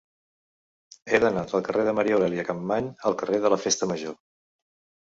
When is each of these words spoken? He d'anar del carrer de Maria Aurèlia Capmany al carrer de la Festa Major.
He 1.13 1.19
d'anar 1.25 1.43
del 1.51 1.63
carrer 1.67 1.85
de 1.89 1.95
Maria 1.99 2.17
Aurèlia 2.19 2.49
Capmany 2.51 2.89
al 3.11 3.21
carrer 3.23 3.45
de 3.47 3.57
la 3.57 3.65
Festa 3.69 3.93
Major. 3.95 4.21